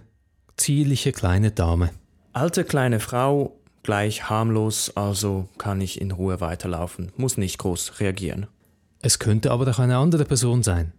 zierliche 0.57 1.13
kleine 1.13 1.51
Dame. 1.51 1.91
Alte 2.33 2.65
kleine 2.65 3.01
Frau, 3.01 3.59
gleich 3.83 4.29
harmlos, 4.29 4.93
also 4.97 5.49
kann 5.59 5.81
ich 5.81 6.01
in 6.01 6.11
Ruhe 6.11 6.41
weiterlaufen, 6.41 7.13
muss 7.17 7.37
nicht 7.37 7.59
groß 7.59 8.01
reagieren. 8.01 8.47
Es 9.01 9.19
könnte 9.19 9.51
aber 9.53 9.71
auch 9.71 9.79
eine 9.79 9.97
andere 9.97 10.25
Person 10.25 10.63
sein. 10.63 10.93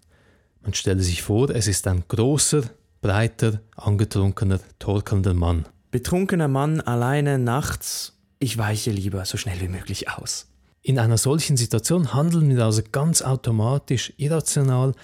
Man 0.62 0.74
stelle 0.74 1.01
sich 1.01 1.21
vor, 1.21 1.50
es 1.50 1.67
ist 1.67 1.88
ein 1.88 2.03
großer, 2.07 2.63
breiter, 3.01 3.62
angetrunkener, 3.75 4.59
torkelnder 4.79 5.33
Mann. 5.33 5.65
Betrunkener 5.91 6.48
Mann 6.48 6.81
alleine 6.81 7.39
nachts, 7.39 8.17
ich 8.39 8.57
weiche 8.57 8.91
lieber 8.91 9.25
so 9.25 9.38
schnell 9.38 9.59
wie 9.62 9.67
möglich 9.67 10.09
aus. 10.09 10.48
In 10.89 10.98
einer 10.98 11.19
solchen 11.19 11.55
Situation 11.55 12.15
handeln 12.15 12.50
wir 12.50 12.65
also 12.65 12.81
ganz 12.91 13.22
automatisch, 13.22 14.12
irrational, 14.17 14.96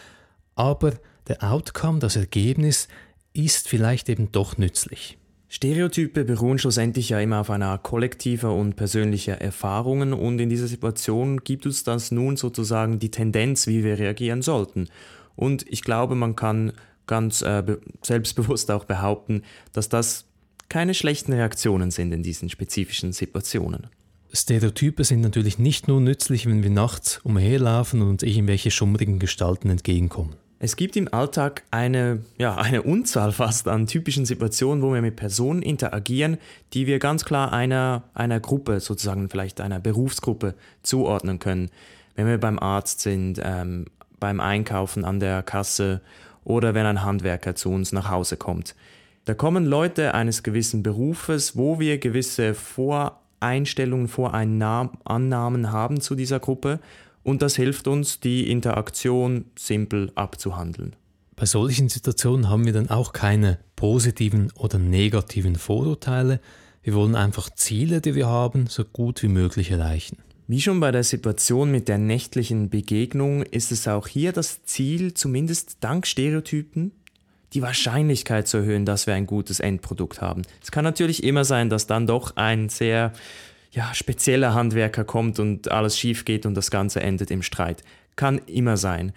aber 0.55 0.93
der 1.27 1.43
Outcome, 1.43 1.99
das 1.99 2.15
Ergebnis, 2.15 2.87
ist 3.33 3.67
vielleicht 3.67 4.09
eben 4.09 4.31
doch 4.31 4.57
nützlich. 4.57 5.19
Stereotype 5.47 6.25
beruhen 6.25 6.57
schlussendlich 6.57 7.09
ja 7.09 7.19
immer 7.19 7.39
auf 7.41 7.51
einer 7.51 7.77
kollektiver 7.77 8.51
und 8.51 8.75
persönlicher 8.75 9.39
Erfahrungen 9.39 10.13
und 10.13 10.39
in 10.39 10.49
dieser 10.49 10.65
Situation 10.65 11.43
gibt 11.43 11.67
uns 11.67 11.83
das 11.83 12.09
nun 12.09 12.35
sozusagen 12.35 12.97
die 12.97 13.11
Tendenz, 13.11 13.67
wie 13.67 13.83
wir 13.83 13.99
reagieren 13.99 14.41
sollten. 14.41 14.89
Und 15.35 15.71
ich 15.71 15.83
glaube, 15.83 16.15
man 16.15 16.35
kann 16.35 16.73
ganz 17.05 17.43
äh, 17.43 17.77
selbstbewusst 18.01 18.71
auch 18.71 18.85
behaupten, 18.85 19.43
dass 19.71 19.87
das 19.87 20.25
keine 20.67 20.95
schlechten 20.95 21.31
Reaktionen 21.31 21.91
sind 21.91 22.11
in 22.11 22.23
diesen 22.23 22.49
spezifischen 22.49 23.13
Situationen. 23.13 23.87
Stereotype 24.35 25.03
sind 25.03 25.21
natürlich 25.21 25.59
nicht 25.59 25.87
nur 25.87 26.01
nützlich, 26.01 26.45
wenn 26.45 26.61
wir 26.61 26.69
nachts 26.69 27.19
umherlaufen 27.23 28.01
und 28.01 28.21
irgendwelche 28.21 28.69
schummrigen 28.69 29.17
Gestalten 29.17 29.69
entgegenkommen. 29.69 30.35
Es 30.59 30.75
gibt 30.75 30.95
im 30.95 31.13
Alltag 31.13 31.63
eine, 31.71 32.19
ja, 32.37 32.55
eine 32.55 32.81
Unzahl 32.81 33.31
fast 33.31 33.67
an 33.67 33.87
typischen 33.87 34.25
Situationen, 34.25 34.83
wo 34.83 34.93
wir 34.93 35.01
mit 35.01 35.15
Personen 35.15 35.61
interagieren, 35.61 36.37
die 36.73 36.87
wir 36.87 36.99
ganz 36.99 37.25
klar 37.25 37.53
einer, 37.53 38.03
einer 38.13 38.39
Gruppe, 38.39 38.79
sozusagen 38.79 39.29
vielleicht 39.29 39.61
einer 39.61 39.79
Berufsgruppe 39.79 40.55
zuordnen 40.81 41.39
können. 41.39 41.69
Wenn 42.15 42.27
wir 42.27 42.37
beim 42.37 42.57
Arzt 42.57 43.01
sind, 43.01 43.39
ähm, 43.43 43.85
beim 44.19 44.39
Einkaufen 44.39 45.05
an 45.05 45.19
der 45.19 45.43
Kasse 45.43 46.01
oder 46.43 46.73
wenn 46.73 46.85
ein 46.85 47.03
Handwerker 47.03 47.55
zu 47.55 47.69
uns 47.69 47.91
nach 47.91 48.09
Hause 48.09 48.37
kommt. 48.37 48.75
Da 49.25 49.33
kommen 49.33 49.65
Leute 49.65 50.13
eines 50.13 50.43
gewissen 50.43 50.83
Berufes, 50.83 51.57
wo 51.57 51.79
wir 51.79 51.97
gewisse 51.97 52.53
Voreinstellungen, 53.45 54.07
Voreinnahmen 54.07 55.71
haben 55.71 56.01
zu 56.01 56.15
dieser 56.15 56.39
Gruppe 56.39 56.79
und 57.21 57.43
das 57.43 57.55
hilft 57.55 57.87
uns, 57.87 58.19
die 58.19 58.49
Interaktion 58.49 59.45
simpel 59.55 60.11
abzuhandeln. 60.15 60.95
Bei 61.35 61.45
solchen 61.45 61.87
Situationen 61.87 62.49
haben 62.49 62.65
wir 62.65 62.73
dann 62.73 62.89
auch 62.89 63.13
keine 63.13 63.59
positiven 63.75 64.51
oder 64.55 64.79
negativen 64.79 65.57
Vorurteile. 65.57 66.39
Wir 66.81 66.95
wollen 66.95 67.15
einfach 67.15 67.51
Ziele, 67.51 68.01
die 68.01 68.15
wir 68.15 68.25
haben, 68.25 68.65
so 68.65 68.83
gut 68.83 69.21
wie 69.21 69.27
möglich 69.27 69.69
erreichen. 69.69 70.17
Wie 70.47 70.61
schon 70.61 70.79
bei 70.79 70.91
der 70.91 71.03
Situation 71.03 71.69
mit 71.69 71.87
der 71.87 71.99
nächtlichen 71.99 72.71
Begegnung 72.71 73.43
ist 73.43 73.71
es 73.71 73.87
auch 73.87 74.07
hier 74.07 74.31
das 74.31 74.63
Ziel, 74.63 75.13
zumindest 75.13 75.77
dank 75.81 76.07
Stereotypen, 76.07 76.93
die 77.53 77.61
Wahrscheinlichkeit 77.61 78.47
zu 78.47 78.57
erhöhen, 78.57 78.85
dass 78.85 79.07
wir 79.07 79.13
ein 79.13 79.27
gutes 79.27 79.59
Endprodukt 79.59 80.21
haben. 80.21 80.43
Es 80.61 80.71
kann 80.71 80.83
natürlich 80.83 81.23
immer 81.23 81.45
sein, 81.45 81.69
dass 81.69 81.87
dann 81.87 82.07
doch 82.07 82.35
ein 82.35 82.69
sehr 82.69 83.13
ja, 83.71 83.93
spezieller 83.93 84.53
Handwerker 84.53 85.03
kommt 85.03 85.39
und 85.39 85.69
alles 85.69 85.97
schief 85.97 86.25
geht 86.25 86.45
und 86.45 86.55
das 86.55 86.71
Ganze 86.71 87.01
endet 87.01 87.31
im 87.31 87.41
Streit. 87.41 87.83
Kann 88.15 88.39
immer 88.47 88.77
sein. 88.77 89.13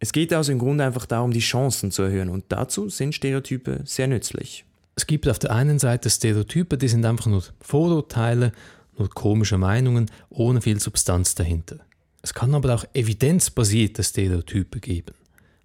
Es 0.00 0.12
geht 0.12 0.32
also 0.32 0.50
im 0.50 0.58
Grunde 0.58 0.84
einfach 0.84 1.06
darum, 1.06 1.30
die 1.30 1.40
Chancen 1.40 1.92
zu 1.92 2.02
erhöhen 2.02 2.28
und 2.28 2.44
dazu 2.48 2.88
sind 2.88 3.14
Stereotype 3.14 3.80
sehr 3.84 4.08
nützlich. 4.08 4.64
Es 4.96 5.06
gibt 5.06 5.28
auf 5.28 5.38
der 5.38 5.52
einen 5.52 5.78
Seite 5.78 6.10
Stereotype, 6.10 6.76
die 6.76 6.88
sind 6.88 7.04
einfach 7.04 7.26
nur 7.26 7.44
Vorurteile, 7.60 8.52
nur 8.98 9.08
komische 9.08 9.58
Meinungen 9.58 10.10
ohne 10.28 10.60
viel 10.60 10.80
Substanz 10.80 11.34
dahinter. 11.34 11.78
Es 12.20 12.34
kann 12.34 12.54
aber 12.54 12.74
auch 12.74 12.84
evidenzbasierte 12.92 14.02
Stereotype 14.02 14.80
geben 14.80 15.14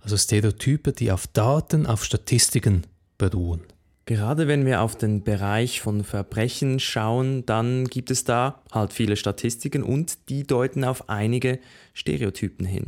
also 0.08 0.16
Stereotype, 0.16 0.94
die 0.94 1.12
auf 1.12 1.28
Daten, 1.28 1.86
auf 1.86 2.06
Statistiken 2.06 2.84
beruhen. 3.18 3.60
Gerade 4.06 4.48
wenn 4.48 4.66
wir 4.66 4.82
auf 4.82 4.98
den 4.98 5.26
Bereich 5.26 5.82
von 5.82 6.06
Verbrechen 6.06 6.80
schauen, 6.80 7.46
dann 7.46 7.84
gibt 7.90 8.10
es 8.10 8.24
da 8.24 8.62
halt 8.72 8.94
viele 8.94 9.18
Statistiken 9.18 9.84
und 9.84 10.30
die 10.30 10.48
deuten 10.48 10.86
auf 10.86 11.10
einige 11.10 11.60
Stereotypen 11.94 12.66
hin. 12.66 12.86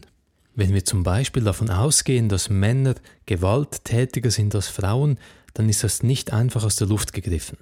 Wenn 0.56 0.74
wir 0.74 0.86
zum 0.86 1.04
Beispiel 1.04 1.44
davon 1.44 1.70
ausgehen, 1.70 2.30
dass 2.30 2.50
Männer 2.50 2.96
gewalttätiger 3.26 4.32
sind 4.32 4.56
als 4.56 4.70
Frauen, 4.70 5.20
dann 5.54 5.68
ist 5.68 5.84
das 5.84 6.04
nicht 6.04 6.32
einfach 6.32 6.64
aus 6.64 6.78
der 6.78 6.88
Luft 6.88 7.12
gegriffen. 7.12 7.58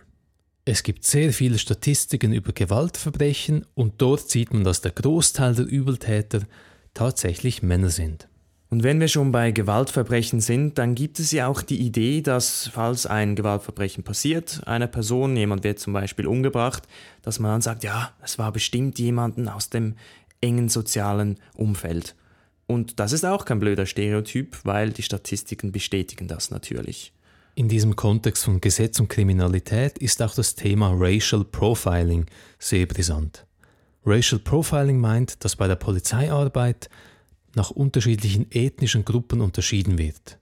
Es 0.65 0.83
gibt 0.83 1.03
sehr 1.03 1.33
viele 1.33 1.57
Statistiken 1.57 2.31
über 2.31 2.53
Gewaltverbrechen 2.53 3.65
und 3.73 3.95
dort 4.03 4.29
sieht 4.29 4.53
man, 4.53 4.63
dass 4.63 4.81
der 4.81 4.91
Großteil 4.91 5.55
der 5.55 5.65
Übeltäter 5.65 6.41
tatsächlich 6.93 7.63
Männer 7.63 7.89
sind. 7.89 8.27
Und 8.69 8.83
wenn 8.83 8.99
wir 8.99 9.07
schon 9.07 9.31
bei 9.31 9.51
Gewaltverbrechen 9.51 10.41
sind, 10.41 10.77
dann 10.77 10.93
gibt 10.93 11.19
es 11.19 11.31
ja 11.31 11.47
auch 11.47 11.61
die 11.61 11.79
Idee, 11.79 12.21
dass 12.21 12.69
falls 12.73 13.05
ein 13.05 13.35
Gewaltverbrechen 13.35 14.03
passiert, 14.03 14.61
einer 14.65 14.87
Person, 14.87 15.37
jemand 15.37 15.63
wird 15.63 15.79
zum 15.79 15.93
Beispiel 15.93 16.27
umgebracht, 16.27 16.83
dass 17.21 17.39
man 17.39 17.51
dann 17.51 17.61
sagt, 17.61 17.85
ja, 17.85 18.11
es 18.23 18.37
war 18.37 18.51
bestimmt 18.51 18.99
jemanden 18.99 19.47
aus 19.47 19.69
dem 19.69 19.95
engen 20.41 20.67
sozialen 20.67 21.39
Umfeld. 21.55 22.15
Und 22.67 22.99
das 22.99 23.13
ist 23.13 23.25
auch 23.25 23.45
kein 23.45 23.59
blöder 23.59 23.85
Stereotyp, 23.85 24.57
weil 24.63 24.91
die 24.91 25.03
Statistiken 25.03 25.71
bestätigen 25.71 26.27
das 26.27 26.51
natürlich. 26.51 27.13
In 27.55 27.69
diesem 27.69 27.95
Kontext 27.95 28.43
von 28.43 28.59
Gesetz 28.59 28.99
und 28.99 29.07
Kriminalität 29.07 29.97
ist 29.97 30.21
auch 30.21 30.35
das 30.35 30.55
Thema 30.55 30.93
Racial 30.93 31.45
Profiling 31.45 32.25
sehr 32.59 32.85
brisant. 32.85 33.47
Racial 34.05 34.39
Profiling 34.39 34.99
meint, 34.99 35.43
dass 35.43 35.55
bei 35.55 35.67
der 35.67 35.75
Polizeiarbeit 35.75 36.89
nach 37.57 37.71
unterschiedlichen 37.71 38.47
ethnischen 38.51 39.03
Gruppen 39.03 39.41
unterschieden 39.41 39.97
wird. 39.97 40.37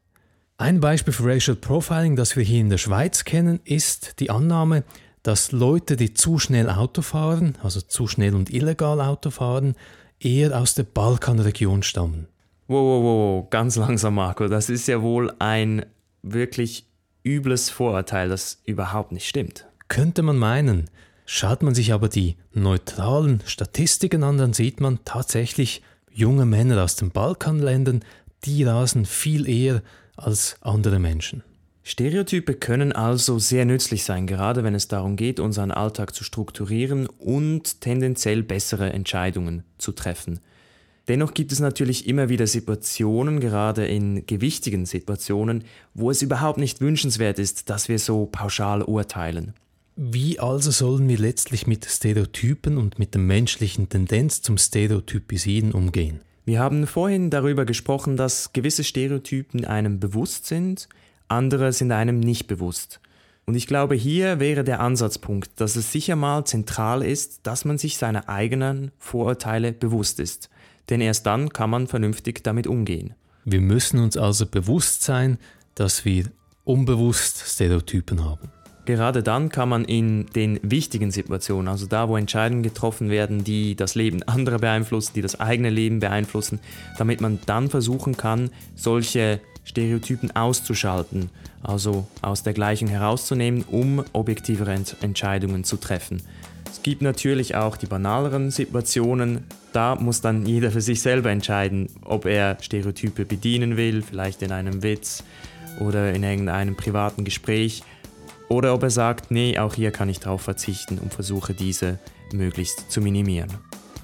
Ein 0.57 0.79
Beispiel 0.79 1.13
für 1.13 1.25
Racial 1.25 1.57
Profiling, 1.57 2.15
das 2.15 2.35
wir 2.35 2.43
hier 2.43 2.61
in 2.61 2.69
der 2.69 2.77
Schweiz 2.77 3.23
kennen, 3.23 3.59
ist 3.65 4.19
die 4.19 4.29
Annahme, 4.29 4.83
dass 5.23 5.51
Leute, 5.51 5.95
die 5.95 6.13
zu 6.13 6.37
schnell 6.37 6.69
Auto 6.69 7.01
fahren, 7.01 7.57
also 7.63 7.81
zu 7.81 8.07
schnell 8.07 8.35
und 8.35 8.53
illegal 8.53 9.01
Auto 9.01 9.31
fahren, 9.31 9.75
eher 10.19 10.59
aus 10.59 10.75
der 10.75 10.83
Balkanregion 10.83 11.81
stammen. 11.81 12.27
Wow, 12.67 12.83
wow, 12.83 13.03
wow, 13.03 13.49
ganz 13.49 13.75
langsam, 13.75 14.15
Marco. 14.15 14.47
Das 14.47 14.69
ist 14.69 14.87
ja 14.87 15.01
wohl 15.01 15.33
ein 15.39 15.85
wirklich 16.21 16.85
übles 17.23 17.69
Vorurteil, 17.69 18.29
das 18.29 18.61
überhaupt 18.65 19.11
nicht 19.11 19.27
stimmt. 19.27 19.65
Könnte 19.87 20.21
man 20.21 20.37
meinen. 20.37 20.89
Schaut 21.25 21.63
man 21.63 21.73
sich 21.73 21.91
aber 21.91 22.07
die 22.07 22.37
neutralen 22.53 23.41
Statistiken 23.45 24.23
an, 24.23 24.37
dann 24.37 24.53
sieht 24.53 24.79
man 24.79 24.99
tatsächlich, 25.05 25.81
junge 26.15 26.45
Männer 26.45 26.81
aus 26.81 26.95
den 26.95 27.11
Balkanländern, 27.11 28.03
die 28.45 28.63
rasen 28.63 29.05
viel 29.05 29.49
eher 29.49 29.83
als 30.15 30.55
andere 30.61 30.97
Menschen. 30.97 31.43
Stereotype 31.83 32.55
können 32.55 32.93
also 32.93 33.37
sehr 33.37 33.65
nützlich 33.65 34.05
sein, 34.05 34.25
gerade 34.25 34.63
wenn 34.63 34.73
es 34.73 34.87
darum 34.87 35.17
geht, 35.17 35.39
unseren 35.39 35.71
Alltag 35.71 36.15
zu 36.15 36.23
strukturieren 36.23 37.05
und 37.05 37.81
tendenziell 37.81 38.41
bessere 38.41 38.91
Entscheidungen 38.91 39.63
zu 39.77 39.91
treffen. 39.91 40.39
Dennoch 41.07 41.35
gibt 41.35 41.51
es 41.51 41.59
natürlich 41.59 42.07
immer 42.07 42.29
wieder 42.29 42.47
Situationen, 42.47 43.39
gerade 43.39 43.85
in 43.85 44.25
gewichtigen 44.25 44.87
Situationen, 44.87 45.65
wo 45.93 46.09
es 46.09 46.23
überhaupt 46.23 46.57
nicht 46.57 46.81
wünschenswert 46.81 47.37
ist, 47.37 47.69
dass 47.69 47.89
wir 47.89 47.99
so 47.99 48.25
pauschal 48.25 48.81
urteilen. 48.81 49.53
Wie 49.97 50.39
also 50.39 50.71
sollen 50.71 51.07
wir 51.07 51.17
letztlich 51.17 51.67
mit 51.67 51.85
Stereotypen 51.85 52.77
und 52.77 52.99
mit 52.99 53.13
der 53.13 53.21
menschlichen 53.21 53.87
Tendenz 53.87 54.41
zum 54.41 54.57
Stereotypisieren 54.57 55.71
umgehen? 55.71 56.19
Wir 56.43 56.59
haben 56.59 56.85
vorhin 56.85 57.29
darüber 57.29 57.63
gesprochen, 57.63 58.17
dass 58.17 58.51
gewisse 58.51 58.83
Stereotypen 58.83 59.63
einem 59.63 60.01
bewusst 60.01 60.47
sind, 60.47 60.89
andere 61.29 61.71
sind 61.71 61.93
einem 61.93 62.19
nicht 62.19 62.47
bewusst. 62.47 62.99
Und 63.45 63.55
ich 63.55 63.67
glaube, 63.67 63.95
hier 63.95 64.41
wäre 64.41 64.65
der 64.65 64.81
Ansatzpunkt, 64.81 65.61
dass 65.61 65.77
es 65.77 65.93
sicher 65.93 66.17
mal 66.17 66.43
zentral 66.45 67.01
ist, 67.01 67.41
dass 67.43 67.63
man 67.63 67.77
sich 67.77 67.97
seiner 67.97 68.27
eigenen 68.27 68.91
Vorurteile 68.99 69.71
bewusst 69.71 70.19
ist. 70.19 70.49
Denn 70.89 70.99
erst 70.99 71.25
dann 71.25 71.49
kann 71.49 71.69
man 71.69 71.87
vernünftig 71.87 72.43
damit 72.43 72.67
umgehen. 72.67 73.13
Wir 73.45 73.61
müssen 73.61 73.99
uns 73.99 74.17
also 74.17 74.45
bewusst 74.45 75.03
sein, 75.03 75.37
dass 75.73 76.03
wir 76.03 76.25
unbewusst 76.65 77.43
Stereotypen 77.47 78.25
haben. 78.25 78.49
Gerade 78.85 79.23
dann 79.23 79.49
kann 79.49 79.69
man 79.69 79.83
in 79.83 80.27
den 80.35 80.59
wichtigen 80.61 81.09
Situationen, 81.09 81.67
also 81.67 81.87
da, 81.87 82.07
wo 82.07 82.17
Entscheidungen 82.17 82.61
getroffen 82.61 83.09
werden, 83.09 83.43
die 83.43 83.75
das 83.75 83.95
Leben 83.95 84.21
anderer 84.23 84.59
beeinflussen, 84.59 85.13
die 85.15 85.21
das 85.23 85.39
eigene 85.39 85.71
Leben 85.71 85.99
beeinflussen, 85.99 86.59
damit 86.97 87.19
man 87.19 87.39
dann 87.47 87.69
versuchen 87.69 88.15
kann, 88.15 88.51
solche 88.75 89.39
Stereotypen 89.63 90.35
auszuschalten, 90.35 91.31
also 91.63 92.05
aus 92.21 92.43
der 92.43 92.53
Gleichung 92.53 92.87
herauszunehmen, 92.87 93.63
um 93.63 94.03
objektivere 94.13 94.79
Entscheidungen 95.01 95.63
zu 95.63 95.77
treffen. 95.77 96.21
Es 96.69 96.83
gibt 96.83 97.01
natürlich 97.01 97.55
auch 97.55 97.77
die 97.77 97.87
banaleren 97.87 98.51
Situationen, 98.51 99.45
da 99.73 99.95
muss 99.95 100.21
dann 100.21 100.45
jeder 100.45 100.69
für 100.69 100.81
sich 100.81 101.01
selber 101.01 101.31
entscheiden, 101.31 101.89
ob 102.03 102.25
er 102.25 102.57
Stereotype 102.61 103.25
bedienen 103.25 103.77
will, 103.77 104.03
vielleicht 104.03 104.43
in 104.43 104.51
einem 104.51 104.83
Witz 104.83 105.23
oder 105.79 106.13
in 106.13 106.23
irgendeinem 106.23 106.75
privaten 106.75 107.23
Gespräch 107.23 107.81
oder 108.49 108.73
ob 108.73 108.83
er 108.83 108.89
sagt, 108.89 109.31
nee, 109.31 109.57
auch 109.57 109.73
hier 109.73 109.91
kann 109.91 110.09
ich 110.09 110.19
darauf 110.19 110.41
verzichten 110.41 110.97
und 110.99 111.13
versuche 111.13 111.53
diese 111.53 111.99
möglichst 112.33 112.91
zu 112.91 113.01
minimieren. 113.01 113.51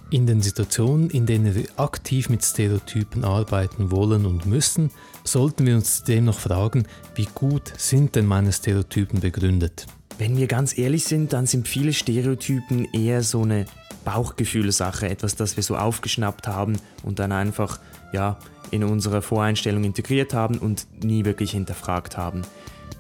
In 0.09 0.27
den 0.27 0.41
Situationen, 0.41 1.09
in 1.09 1.25
denen 1.25 1.55
wir 1.55 1.65
aktiv 1.77 2.29
mit 2.29 2.43
Stereotypen 2.43 3.23
arbeiten 3.23 3.91
wollen 3.91 4.25
und 4.25 4.45
müssen, 4.45 4.91
sollten 5.23 5.65
wir 5.65 5.75
uns 5.75 6.03
dennoch 6.03 6.37
fragen, 6.39 6.85
wie 7.15 7.29
gut 7.33 7.71
sind 7.77 8.15
denn 8.15 8.25
meine 8.25 8.51
Stereotypen 8.51 9.21
begründet? 9.21 9.85
Wenn 10.17 10.35
wir 10.37 10.47
ganz 10.47 10.77
ehrlich 10.77 11.05
sind, 11.05 11.31
dann 11.33 11.47
sind 11.47 11.67
viele 11.67 11.93
Stereotypen 11.93 12.85
eher 12.93 13.23
so 13.23 13.43
eine 13.43 13.65
Bauchgefühlsache, 14.03 15.07
etwas, 15.07 15.35
das 15.35 15.55
wir 15.55 15.63
so 15.63 15.77
aufgeschnappt 15.77 16.47
haben 16.47 16.77
und 17.03 17.19
dann 17.19 17.31
einfach 17.31 17.79
ja, 18.11 18.37
in 18.71 18.83
unsere 18.83 19.21
Voreinstellung 19.21 19.83
integriert 19.83 20.33
haben 20.33 20.57
und 20.57 20.87
nie 21.03 21.25
wirklich 21.25 21.51
hinterfragt 21.51 22.17
haben. 22.17 22.41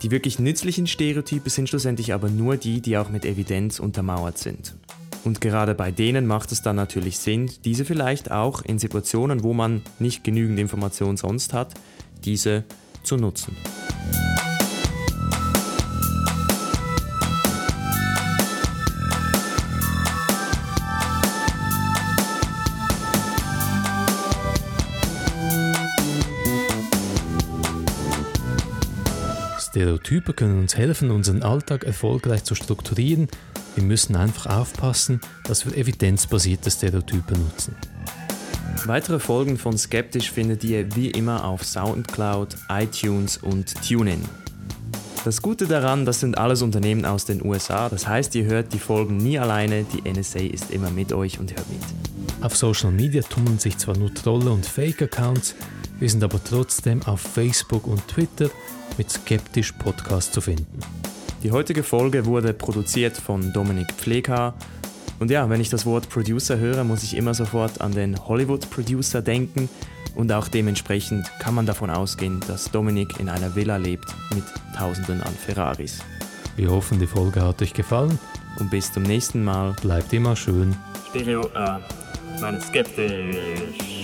Die 0.01 0.09
wirklich 0.09 0.39
nützlichen 0.39 0.87
Stereotype 0.87 1.49
sind 1.49 1.69
schlussendlich 1.69 2.13
aber 2.13 2.29
nur 2.29 2.57
die, 2.57 2.81
die 2.81 2.97
auch 2.97 3.09
mit 3.09 3.23
Evidenz 3.23 3.79
untermauert 3.79 4.37
sind. 4.37 4.75
Und 5.23 5.41
gerade 5.41 5.75
bei 5.75 5.91
denen 5.91 6.25
macht 6.25 6.51
es 6.51 6.63
dann 6.63 6.75
natürlich 6.75 7.19
Sinn, 7.19 7.51
diese 7.63 7.85
vielleicht 7.85 8.31
auch 8.31 8.63
in 8.63 8.79
Situationen, 8.79 9.43
wo 9.43 9.53
man 9.53 9.83
nicht 9.99 10.23
genügend 10.23 10.59
Information 10.59 11.17
sonst 11.17 11.53
hat, 11.53 11.75
diese 12.23 12.63
zu 13.03 13.17
nutzen. 13.17 13.55
Stereotype 29.81 30.33
können 30.33 30.59
uns 30.59 30.77
helfen, 30.77 31.09
unseren 31.09 31.41
Alltag 31.41 31.85
erfolgreich 31.85 32.43
zu 32.43 32.53
strukturieren 32.53 33.27
wir 33.73 33.83
müssen 33.83 34.15
einfach 34.15 34.45
aufpassen, 34.47 35.21
dass 35.45 35.65
wir 35.65 35.75
evidenzbasierte 35.75 36.69
Stereotype 36.69 37.33
nutzen. 37.33 37.75
Weitere 38.85 39.19
Folgen 39.19 39.57
von 39.57 39.77
Skeptisch 39.77 40.29
findet 40.29 40.63
ihr 40.63 40.95
wie 40.95 41.09
immer 41.09 41.45
auf 41.45 41.63
Soundcloud, 41.63 42.57
iTunes 42.69 43.37
und 43.37 43.73
TuneIn. 43.87 44.21
Das 45.23 45.41
Gute 45.41 45.67
daran, 45.67 46.05
das 46.05 46.19
sind 46.19 46.37
alles 46.37 46.61
Unternehmen 46.61 47.05
aus 47.05 47.25
den 47.25 47.43
USA, 47.43 47.89
das 47.89 48.07
heißt, 48.07 48.35
ihr 48.35 48.45
hört 48.45 48.73
die 48.73 48.79
Folgen 48.79 49.17
nie 49.17 49.39
alleine, 49.39 49.85
die 49.85 50.07
NSA 50.07 50.39
ist 50.39 50.69
immer 50.69 50.91
mit 50.91 51.13
euch 51.13 51.39
und 51.39 51.55
hört 51.55 51.69
mit. 51.69 51.81
Auf 52.43 52.55
Social 52.57 52.91
Media 52.91 53.23
tummeln 53.23 53.57
sich 53.57 53.77
zwar 53.77 53.97
nur 53.97 54.13
Trolle 54.13 54.51
und 54.51 54.65
Fake-Accounts, 54.65 55.55
wir 55.99 56.09
sind 56.09 56.23
aber 56.23 56.43
trotzdem 56.43 57.01
auf 57.03 57.21
Facebook 57.21 57.87
und 57.87 58.05
Twitter 58.07 58.49
mit 59.01 59.09
Skeptisch 59.09 59.71
Podcast 59.71 60.31
zu 60.31 60.41
finden. 60.41 60.79
Die 61.41 61.51
heutige 61.51 61.81
Folge 61.81 62.27
wurde 62.27 62.53
produziert 62.53 63.17
von 63.17 63.51
Dominik 63.51 63.91
Pfleghaar. 63.93 64.53
Und 65.17 65.31
ja, 65.31 65.49
wenn 65.49 65.59
ich 65.59 65.71
das 65.71 65.87
Wort 65.87 66.07
Producer 66.07 66.59
höre, 66.59 66.83
muss 66.83 67.01
ich 67.01 67.17
immer 67.17 67.33
sofort 67.33 67.81
an 67.81 67.93
den 67.93 68.15
Hollywood-Producer 68.27 69.23
denken. 69.23 69.69
Und 70.13 70.31
auch 70.31 70.47
dementsprechend 70.47 71.25
kann 71.39 71.55
man 71.55 71.65
davon 71.65 71.89
ausgehen, 71.89 72.41
dass 72.47 72.69
Dominik 72.69 73.19
in 73.19 73.27
einer 73.27 73.55
Villa 73.55 73.77
lebt 73.77 74.13
mit 74.35 74.43
Tausenden 74.77 75.23
an 75.23 75.33
Ferraris. 75.33 76.03
Wir 76.55 76.69
hoffen, 76.69 76.99
die 76.99 77.07
Folge 77.07 77.41
hat 77.41 77.59
euch 77.63 77.73
gefallen. 77.73 78.19
Und 78.59 78.69
bis 78.69 78.93
zum 78.93 79.01
nächsten 79.01 79.43
Mal. 79.43 79.73
Bleibt 79.81 80.13
immer 80.13 80.35
schön. 80.35 80.75
Stereo. 81.09 81.41
Äh, 81.55 81.79
meine 82.39 82.61
skeptisch. 82.61 84.00